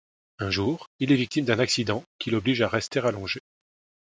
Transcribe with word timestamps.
Un 0.39 0.49
jour 0.49 0.87
il 0.97 1.11
est 1.11 1.15
victime 1.15 1.45
d'un 1.45 1.59
accident, 1.59 2.03
qui 2.17 2.31
l'oblige 2.31 2.63
à 2.63 2.67
rester 2.67 3.01
allongé. 3.01 3.39